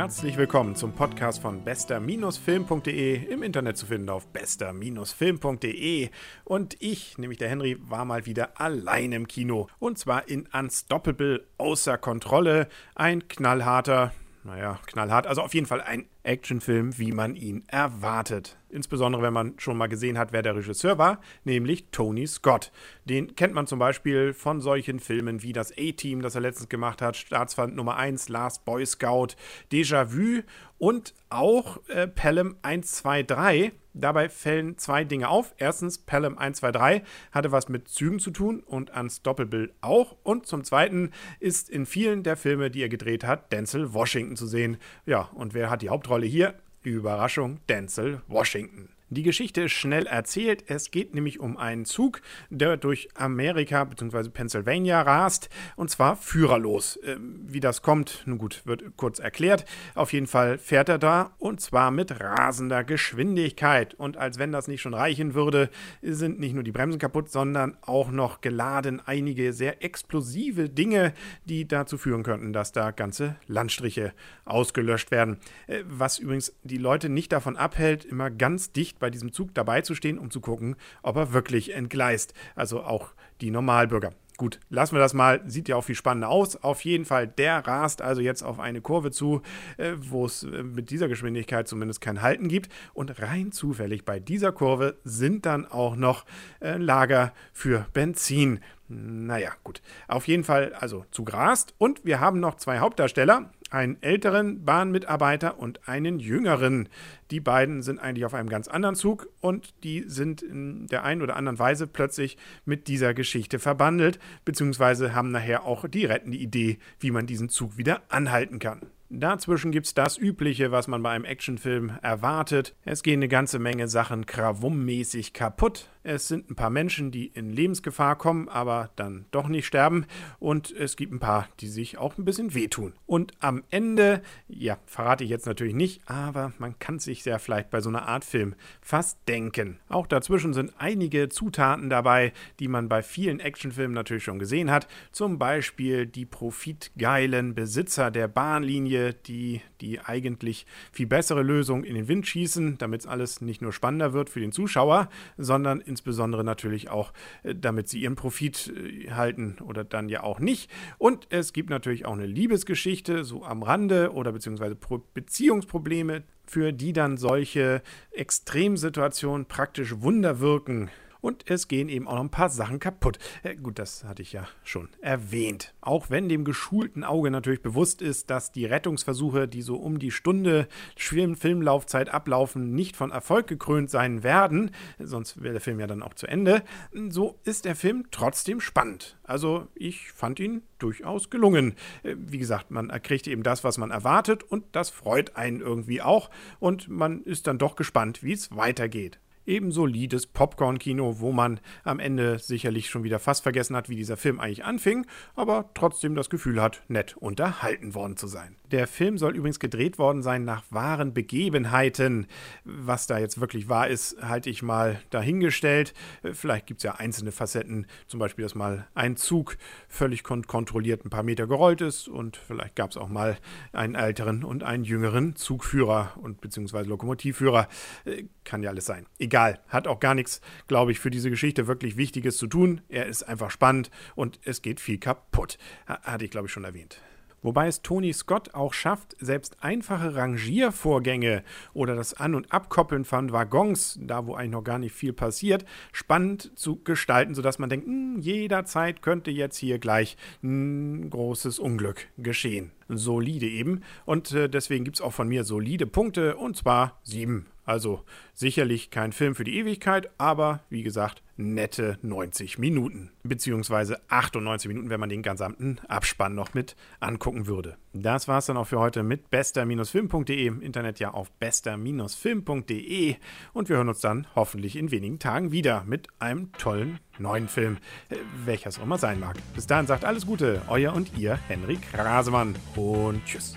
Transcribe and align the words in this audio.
herzlich 0.00 0.38
willkommen 0.38 0.76
zum 0.76 0.94
Podcast 0.94 1.42
von 1.42 1.62
bester-film.de, 1.62 3.22
im 3.26 3.42
Internet 3.42 3.76
zu 3.76 3.84
finden 3.84 4.08
auf 4.08 4.28
bester-film.de. 4.28 6.08
Und 6.44 6.76
ich, 6.80 7.18
nämlich 7.18 7.38
der 7.38 7.50
Henry, 7.50 7.76
war 7.82 8.06
mal 8.06 8.24
wieder 8.24 8.58
allein 8.58 9.12
im 9.12 9.28
Kino. 9.28 9.68
Und 9.78 9.98
zwar 9.98 10.26
in 10.26 10.48
Unstoppable 10.54 11.44
außer 11.58 11.98
Kontrolle. 11.98 12.68
Ein 12.94 13.28
knallharter, 13.28 14.14
naja, 14.42 14.80
knallhart, 14.86 15.26
also 15.26 15.42
auf 15.42 15.52
jeden 15.52 15.66
Fall 15.66 15.82
ein 15.82 16.06
Actionfilm, 16.22 16.98
wie 16.98 17.12
man 17.12 17.36
ihn 17.36 17.64
erwartet. 17.68 18.58
Insbesondere 18.68 19.22
wenn 19.22 19.32
man 19.32 19.54
schon 19.58 19.76
mal 19.76 19.88
gesehen 19.88 20.18
hat, 20.18 20.32
wer 20.32 20.42
der 20.42 20.54
Regisseur 20.54 20.98
war, 20.98 21.20
nämlich 21.44 21.86
Tony 21.90 22.26
Scott. 22.26 22.70
Den 23.04 23.34
kennt 23.34 23.54
man 23.54 23.66
zum 23.66 23.78
Beispiel 23.78 24.32
von 24.32 24.60
solchen 24.60 25.00
Filmen 25.00 25.42
wie 25.42 25.52
das 25.52 25.72
A-Team, 25.72 26.22
das 26.22 26.34
er 26.34 26.42
letztens 26.42 26.68
gemacht 26.68 27.02
hat, 27.02 27.16
Staatsfeind 27.16 27.74
Nummer 27.74 27.96
1, 27.96 28.28
Last 28.28 28.64
Boy 28.64 28.86
Scout, 28.86 29.34
Déjà-vu 29.72 30.42
und 30.78 31.14
auch 31.28 31.78
äh, 31.88 32.08
Pelham 32.08 32.56
123. 32.62 33.72
Dabei 33.92 34.28
fällen 34.28 34.78
zwei 34.78 35.02
Dinge 35.04 35.28
auf. 35.28 35.52
Erstens, 35.58 35.98
Pelham 35.98 36.38
123 36.38 37.02
hatte 37.32 37.50
was 37.50 37.68
mit 37.68 37.88
Zügen 37.88 38.20
zu 38.20 38.30
tun 38.30 38.60
und 38.60 38.90
Unstoppable 38.96 39.72
auch. 39.80 40.16
Und 40.22 40.46
zum 40.46 40.62
Zweiten 40.62 41.10
ist 41.40 41.68
in 41.68 41.86
vielen 41.86 42.22
der 42.22 42.36
Filme, 42.36 42.70
die 42.70 42.82
er 42.82 42.88
gedreht 42.88 43.24
hat, 43.24 43.52
Denzel 43.52 43.92
Washington 43.92 44.36
zu 44.36 44.46
sehen. 44.46 44.76
Ja, 45.06 45.28
und 45.34 45.54
wer 45.54 45.70
hat 45.70 45.82
die 45.82 45.88
Hauptrolle 45.88 46.09
hier? 46.26 46.54
Überraschung, 46.82 47.60
Denzel 47.68 48.22
Washington. 48.26 48.88
Die 49.12 49.24
Geschichte 49.24 49.62
ist 49.62 49.72
schnell 49.72 50.06
erzählt. 50.06 50.62
Es 50.68 50.92
geht 50.92 51.16
nämlich 51.16 51.40
um 51.40 51.56
einen 51.56 51.84
Zug, 51.84 52.22
der 52.48 52.76
durch 52.76 53.08
Amerika 53.16 53.82
bzw. 53.82 54.28
Pennsylvania 54.28 55.02
rast 55.02 55.48
und 55.74 55.90
zwar 55.90 56.14
führerlos. 56.14 56.96
Ähm, 57.02 57.40
wie 57.44 57.58
das 57.58 57.82
kommt, 57.82 58.22
nun 58.26 58.38
gut, 58.38 58.62
wird 58.66 58.96
kurz 58.96 59.18
erklärt. 59.18 59.64
Auf 59.96 60.12
jeden 60.12 60.28
Fall 60.28 60.58
fährt 60.58 60.88
er 60.88 60.98
da 60.98 61.34
und 61.38 61.60
zwar 61.60 61.90
mit 61.90 62.20
rasender 62.20 62.84
Geschwindigkeit. 62.84 63.94
Und 63.94 64.16
als 64.16 64.38
wenn 64.38 64.52
das 64.52 64.68
nicht 64.68 64.80
schon 64.80 64.94
reichen 64.94 65.34
würde, 65.34 65.70
sind 66.02 66.38
nicht 66.38 66.54
nur 66.54 66.62
die 66.62 66.70
Bremsen 66.70 67.00
kaputt, 67.00 67.32
sondern 67.32 67.76
auch 67.80 68.12
noch 68.12 68.40
geladen 68.42 69.02
einige 69.04 69.52
sehr 69.52 69.82
explosive 69.82 70.68
Dinge, 70.68 71.14
die 71.46 71.66
dazu 71.66 71.98
führen 71.98 72.22
könnten, 72.22 72.52
dass 72.52 72.70
da 72.70 72.92
ganze 72.92 73.34
Landstriche 73.48 74.12
ausgelöscht 74.44 75.10
werden. 75.10 75.38
Äh, 75.66 75.82
was 75.84 76.20
übrigens 76.20 76.54
die 76.62 76.78
Leute 76.78 77.08
nicht 77.08 77.32
davon 77.32 77.56
abhält, 77.56 78.04
immer 78.04 78.30
ganz 78.30 78.70
dicht 78.70 78.99
bei 79.00 79.10
diesem 79.10 79.32
Zug 79.32 79.52
dabei 79.54 79.80
zu 79.80 79.96
stehen, 79.96 80.18
um 80.18 80.30
zu 80.30 80.40
gucken, 80.40 80.76
ob 81.02 81.16
er 81.16 81.32
wirklich 81.32 81.74
entgleist. 81.74 82.34
Also 82.54 82.82
auch 82.82 83.12
die 83.40 83.50
Normalbürger. 83.50 84.12
Gut, 84.40 84.58
lassen 84.70 84.94
wir 84.94 85.00
das 85.00 85.12
mal. 85.12 85.42
Sieht 85.44 85.68
ja 85.68 85.76
auch 85.76 85.84
viel 85.84 85.94
spannender 85.94 86.30
aus. 86.30 86.56
Auf 86.56 86.82
jeden 86.86 87.04
Fall, 87.04 87.26
der 87.26 87.58
rast 87.66 88.00
also 88.00 88.22
jetzt 88.22 88.42
auf 88.42 88.58
eine 88.58 88.80
Kurve 88.80 89.10
zu, 89.10 89.42
äh, 89.76 89.92
wo 89.98 90.24
es 90.24 90.44
äh, 90.44 90.62
mit 90.62 90.88
dieser 90.88 91.08
Geschwindigkeit 91.08 91.68
zumindest 91.68 92.00
kein 92.00 92.22
Halten 92.22 92.48
gibt. 92.48 92.72
Und 92.94 93.20
rein 93.20 93.52
zufällig 93.52 94.06
bei 94.06 94.18
dieser 94.18 94.50
Kurve 94.50 94.96
sind 95.04 95.44
dann 95.44 95.66
auch 95.66 95.94
noch 95.94 96.24
äh, 96.60 96.78
Lager 96.78 97.34
für 97.52 97.84
Benzin. 97.92 98.60
Naja, 98.88 99.50
gut. 99.62 99.82
Auf 100.08 100.26
jeden 100.26 100.44
Fall 100.44 100.72
also 100.72 101.04
zu 101.10 101.22
Grast. 101.22 101.74
Und 101.76 102.06
wir 102.06 102.20
haben 102.20 102.40
noch 102.40 102.54
zwei 102.54 102.78
Hauptdarsteller 102.78 103.50
einen 103.70 104.02
älteren 104.02 104.64
Bahnmitarbeiter 104.64 105.58
und 105.58 105.88
einen 105.88 106.18
jüngeren. 106.18 106.88
Die 107.30 107.40
beiden 107.40 107.82
sind 107.82 107.98
eigentlich 107.98 108.24
auf 108.24 108.34
einem 108.34 108.48
ganz 108.48 108.68
anderen 108.68 108.96
Zug 108.96 109.28
und 109.40 109.72
die 109.84 110.04
sind 110.06 110.42
in 110.42 110.86
der 110.88 111.04
einen 111.04 111.22
oder 111.22 111.36
anderen 111.36 111.58
Weise 111.58 111.86
plötzlich 111.86 112.36
mit 112.64 112.88
dieser 112.88 113.14
Geschichte 113.14 113.58
verbandelt, 113.58 114.18
beziehungsweise 114.44 115.14
haben 115.14 115.30
nachher 115.30 115.64
auch 115.64 115.88
die 115.88 116.04
rettende 116.04 116.38
Idee, 116.38 116.78
wie 116.98 117.10
man 117.10 117.26
diesen 117.26 117.48
Zug 117.48 117.78
wieder 117.78 118.02
anhalten 118.08 118.58
kann. 118.58 118.80
Dazwischen 119.12 119.72
gibt 119.72 119.86
es 119.86 119.94
das 119.94 120.16
Übliche, 120.16 120.70
was 120.70 120.86
man 120.86 121.02
bei 121.02 121.10
einem 121.10 121.24
Actionfilm 121.24 121.98
erwartet. 122.00 122.76
Es 122.84 123.02
gehen 123.02 123.18
eine 123.18 123.26
ganze 123.26 123.58
Menge 123.58 123.88
Sachen 123.88 124.24
krawummäßig 124.24 125.32
kaputt. 125.32 125.88
Es 126.02 126.28
sind 126.28 126.48
ein 126.48 126.54
paar 126.54 126.70
Menschen, 126.70 127.10
die 127.10 127.26
in 127.26 127.50
Lebensgefahr 127.50 128.16
kommen, 128.16 128.48
aber 128.48 128.90
dann 128.94 129.26
doch 129.32 129.48
nicht 129.48 129.66
sterben. 129.66 130.06
Und 130.38 130.70
es 130.70 130.96
gibt 130.96 131.12
ein 131.12 131.18
paar, 131.18 131.48
die 131.58 131.66
sich 131.66 131.98
auch 131.98 132.16
ein 132.16 132.24
bisschen 132.24 132.54
wehtun. 132.54 132.94
Und 133.04 133.32
am 133.40 133.64
Ende, 133.68 134.22
ja, 134.46 134.78
verrate 134.86 135.24
ich 135.24 135.30
jetzt 135.30 135.44
natürlich 135.44 135.74
nicht, 135.74 136.08
aber 136.08 136.52
man 136.58 136.78
kann 136.78 137.00
sich 137.00 137.24
sehr 137.24 137.40
vielleicht 137.40 137.68
bei 137.70 137.80
so 137.80 137.90
einer 137.90 138.06
Art 138.06 138.24
Film 138.24 138.54
fast 138.80 139.18
denken. 139.28 139.80
Auch 139.88 140.06
dazwischen 140.06 140.54
sind 140.54 140.72
einige 140.78 141.28
Zutaten 141.28 141.90
dabei, 141.90 142.32
die 142.60 142.68
man 142.68 142.88
bei 142.88 143.02
vielen 143.02 143.40
Actionfilmen 143.40 143.94
natürlich 143.94 144.24
schon 144.24 144.38
gesehen 144.38 144.70
hat. 144.70 144.86
Zum 145.10 145.38
Beispiel 145.38 146.06
die 146.06 146.26
profitgeilen 146.26 147.54
Besitzer 147.56 148.12
der 148.12 148.28
Bahnlinie, 148.28 148.99
die 149.26 149.60
die 149.80 150.00
eigentlich 150.00 150.66
viel 150.92 151.06
bessere 151.06 151.42
Lösung 151.42 151.84
in 151.84 151.94
den 151.94 152.08
Wind 152.08 152.26
schießen, 152.26 152.78
damit 152.78 153.02
es 153.02 153.06
alles 153.06 153.40
nicht 153.40 153.62
nur 153.62 153.72
spannender 153.72 154.12
wird 154.12 154.30
für 154.30 154.40
den 154.40 154.52
Zuschauer, 154.52 155.08
sondern 155.36 155.80
insbesondere 155.80 156.44
natürlich 156.44 156.90
auch, 156.90 157.12
äh, 157.42 157.54
damit 157.54 157.88
sie 157.88 158.00
ihren 158.00 158.16
Profit 158.16 158.72
äh, 158.76 159.10
halten 159.10 159.56
oder 159.64 159.84
dann 159.84 160.08
ja 160.08 160.22
auch 160.22 160.40
nicht. 160.40 160.70
Und 160.98 161.26
es 161.30 161.52
gibt 161.52 161.70
natürlich 161.70 162.06
auch 162.06 162.12
eine 162.12 162.26
Liebesgeschichte, 162.26 163.24
so 163.24 163.44
am 163.44 163.62
Rande 163.62 164.12
oder 164.12 164.32
beziehungsweise 164.32 164.76
Beziehungsprobleme, 165.14 166.22
für 166.46 166.72
die 166.72 166.92
dann 166.92 167.16
solche 167.16 167.82
Extremsituationen 168.10 169.46
praktisch 169.46 170.00
Wunder 170.00 170.40
wirken 170.40 170.90
und 171.20 171.50
es 171.50 171.68
gehen 171.68 171.88
eben 171.88 172.08
auch 172.08 172.14
noch 172.14 172.22
ein 172.22 172.30
paar 172.30 172.48
Sachen 172.48 172.78
kaputt. 172.78 173.18
Äh, 173.42 173.56
gut, 173.56 173.78
das 173.78 174.04
hatte 174.04 174.22
ich 174.22 174.32
ja 174.32 174.46
schon 174.64 174.88
erwähnt. 175.00 175.74
Auch 175.80 176.10
wenn 176.10 176.28
dem 176.28 176.44
geschulten 176.44 177.04
Auge 177.04 177.30
natürlich 177.30 177.62
bewusst 177.62 178.02
ist, 178.02 178.30
dass 178.30 178.52
die 178.52 178.66
Rettungsversuche, 178.66 179.48
die 179.48 179.62
so 179.62 179.76
um 179.76 179.98
die 179.98 180.10
Stunde 180.10 180.68
Filmlaufzeit 180.96 182.08
ablaufen, 182.08 182.74
nicht 182.74 182.96
von 182.96 183.10
Erfolg 183.10 183.46
gekrönt 183.46 183.90
sein 183.90 184.22
werden, 184.22 184.70
sonst 184.98 185.42
wäre 185.42 185.52
der 185.52 185.60
Film 185.60 185.80
ja 185.80 185.86
dann 185.86 186.02
auch 186.02 186.14
zu 186.14 186.26
Ende, 186.26 186.62
so 187.08 187.38
ist 187.44 187.64
der 187.64 187.76
Film 187.76 188.06
trotzdem 188.10 188.60
spannend. 188.60 189.18
Also 189.24 189.68
ich 189.74 190.12
fand 190.12 190.40
ihn 190.40 190.62
durchaus 190.78 191.30
gelungen. 191.30 191.74
Äh, 192.02 192.16
wie 192.16 192.38
gesagt, 192.38 192.70
man 192.70 192.88
kriegt 193.02 193.26
eben 193.26 193.42
das, 193.42 193.64
was 193.64 193.78
man 193.78 193.90
erwartet 193.90 194.42
und 194.42 194.64
das 194.72 194.90
freut 194.90 195.36
einen 195.36 195.60
irgendwie 195.60 196.02
auch 196.02 196.30
und 196.58 196.88
man 196.88 197.22
ist 197.22 197.46
dann 197.46 197.58
doch 197.58 197.76
gespannt, 197.76 198.22
wie 198.22 198.32
es 198.32 198.54
weitergeht 198.54 199.18
eben 199.50 199.72
solides 199.72 200.26
Popcorn-Kino, 200.26 201.16
wo 201.18 201.32
man 201.32 201.60
am 201.84 201.98
Ende 201.98 202.38
sicherlich 202.38 202.88
schon 202.88 203.02
wieder 203.02 203.18
fast 203.18 203.42
vergessen 203.42 203.74
hat, 203.76 203.88
wie 203.88 203.96
dieser 203.96 204.16
Film 204.16 204.38
eigentlich 204.38 204.64
anfing, 204.64 205.06
aber 205.34 205.70
trotzdem 205.74 206.14
das 206.14 206.30
Gefühl 206.30 206.62
hat, 206.62 206.82
nett 206.88 207.16
unterhalten 207.16 207.94
worden 207.94 208.16
zu 208.16 208.28
sein. 208.28 208.56
Der 208.70 208.86
Film 208.86 209.18
soll 209.18 209.34
übrigens 209.34 209.58
gedreht 209.58 209.98
worden 209.98 210.22
sein 210.22 210.44
nach 210.44 210.62
wahren 210.70 211.12
Begebenheiten. 211.12 212.28
Was 212.64 213.08
da 213.08 213.18
jetzt 213.18 213.40
wirklich 213.40 213.68
wahr 213.68 213.88
ist, 213.88 214.16
halte 214.22 214.48
ich 214.48 214.62
mal 214.62 215.00
dahingestellt. 215.10 215.92
Vielleicht 216.32 216.66
gibt 216.66 216.78
es 216.78 216.84
ja 216.84 216.94
einzelne 216.94 217.32
Facetten, 217.32 217.86
zum 218.06 218.20
Beispiel, 218.20 218.44
dass 218.44 218.54
mal 218.54 218.86
ein 218.94 219.16
Zug 219.16 219.56
völlig 219.88 220.22
kon 220.22 220.46
kontrolliert 220.46 221.04
ein 221.04 221.10
paar 221.10 221.24
Meter 221.24 221.48
gerollt 221.48 221.80
ist 221.80 222.06
und 222.06 222.36
vielleicht 222.36 222.76
gab 222.76 222.90
es 222.90 222.96
auch 222.96 223.08
mal 223.08 223.36
einen 223.72 223.96
älteren 223.96 224.44
und 224.44 224.62
einen 224.62 224.84
jüngeren 224.84 225.34
Zugführer 225.34 226.12
und 226.22 226.40
beziehungsweise 226.40 226.88
Lokomotivführer. 226.88 227.66
Äh, 228.04 228.24
kann 228.44 228.62
ja 228.62 228.70
alles 228.70 228.84
sein. 228.84 229.06
Egal, 229.18 229.39
hat 229.68 229.86
auch 229.86 230.00
gar 230.00 230.14
nichts, 230.14 230.40
glaube 230.68 230.92
ich, 230.92 230.98
für 230.98 231.10
diese 231.10 231.30
Geschichte 231.30 231.66
wirklich 231.66 231.96
Wichtiges 231.96 232.36
zu 232.36 232.46
tun. 232.46 232.80
Er 232.88 233.06
ist 233.06 233.22
einfach 233.22 233.50
spannend 233.50 233.90
und 234.14 234.40
es 234.44 234.62
geht 234.62 234.80
viel 234.80 234.98
kaputt. 234.98 235.58
Hatte 235.86 236.24
ich, 236.24 236.30
glaube 236.30 236.46
ich, 236.46 236.52
schon 236.52 236.64
erwähnt. 236.64 237.00
Wobei 237.42 237.68
es 237.68 237.80
Tony 237.80 238.12
Scott 238.12 238.54
auch 238.54 238.74
schafft, 238.74 239.16
selbst 239.18 239.62
einfache 239.62 240.14
Rangiervorgänge 240.14 241.42
oder 241.72 241.96
das 241.96 242.12
An- 242.12 242.34
und 242.34 242.52
Abkoppeln 242.52 243.04
von 243.04 243.32
Waggons, 243.32 243.98
da 244.02 244.26
wo 244.26 244.34
eigentlich 244.34 244.50
noch 244.50 244.64
gar 244.64 244.78
nicht 244.78 244.94
viel 244.94 245.14
passiert, 245.14 245.64
spannend 245.92 246.52
zu 246.58 246.82
gestalten, 246.82 247.34
sodass 247.34 247.58
man 247.58 247.70
denkt, 247.70 247.86
mh, 247.86 247.92
hm, 247.92 248.20
jederzeit 248.20 249.00
könnte 249.00 249.30
jetzt 249.30 249.56
hier 249.56 249.78
gleich 249.78 250.16
ein 250.42 251.08
großes 251.08 251.58
Unglück 251.58 252.08
geschehen. 252.18 252.72
Solide 252.96 253.46
eben. 253.46 253.82
Und 254.04 254.32
äh, 254.32 254.48
deswegen 254.48 254.84
gibt 254.84 254.96
es 254.96 255.00
auch 255.00 255.12
von 255.12 255.28
mir 255.28 255.44
solide 255.44 255.86
Punkte 255.86 256.36
und 256.36 256.56
zwar 256.56 256.98
sieben. 257.02 257.46
Also 257.64 258.02
sicherlich 258.34 258.90
kein 258.90 259.12
Film 259.12 259.36
für 259.36 259.44
die 259.44 259.56
Ewigkeit, 259.56 260.10
aber 260.18 260.64
wie 260.70 260.82
gesagt, 260.82 261.22
nette 261.36 261.98
90 262.02 262.58
Minuten. 262.58 263.12
Beziehungsweise 263.22 264.00
98 264.08 264.66
Minuten, 264.66 264.90
wenn 264.90 264.98
man 264.98 265.08
den 265.08 265.22
gesamten 265.22 265.78
Abspann 265.86 266.34
noch 266.34 266.52
mit 266.52 266.74
angucken 266.98 267.46
würde. 267.46 267.76
Das 267.92 268.26
war 268.26 268.38
es 268.38 268.46
dann 268.46 268.56
auch 268.56 268.66
für 268.66 268.80
heute 268.80 269.04
mit 269.04 269.30
bester-film.de. 269.30 270.46
Im 270.46 270.62
Internet 270.62 270.98
ja 270.98 271.12
auf 271.12 271.30
bester-film.de. 271.32 273.16
Und 273.52 273.68
wir 273.68 273.76
hören 273.76 273.88
uns 273.88 274.00
dann 274.00 274.26
hoffentlich 274.34 274.74
in 274.74 274.90
wenigen 274.90 275.20
Tagen 275.20 275.52
wieder 275.52 275.84
mit 275.84 276.08
einem 276.18 276.50
tollen 276.52 276.98
neuen 277.20 277.48
Film, 277.48 277.78
äh, 278.08 278.16
welcher 278.44 278.68
es 278.68 278.78
auch 278.78 278.86
mal 278.86 278.98
sein 278.98 279.20
mag. 279.20 279.36
Bis 279.54 279.66
dahin 279.66 279.86
sagt 279.86 280.04
alles 280.04 280.26
Gute, 280.26 280.62
euer 280.68 280.92
und 280.92 281.16
ihr 281.16 281.38
Henrik 281.48 281.80
Rasemann 281.94 282.54
und 282.76 283.24
tschüss. 283.24 283.56